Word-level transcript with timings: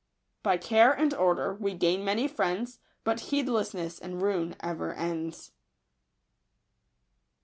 By 0.41 0.57
care 0.57 0.91
and 0.91 1.13
order 1.13 1.53
we 1.53 1.75
gain 1.75 2.03
many 2.03 2.27
friends; 2.27 2.79
But 3.03 3.19
heedlessness 3.29 3.99
in 3.99 4.17
ruin 4.17 4.55
ever 4.59 4.95
ends. 4.95 5.51